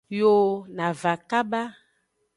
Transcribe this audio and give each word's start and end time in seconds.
Yo 0.17 0.31
na 0.75 0.87
va 1.01 1.13
kaba. 1.29 1.63